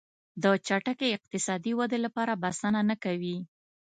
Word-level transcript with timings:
د 0.43 0.45
چټکې 0.67 1.07
اقتصادي 1.17 1.71
ودې 1.75 1.99
لپاره 2.05 2.39
بسنه 2.43 2.81
نه 2.89 2.95
کوي. 3.03 3.37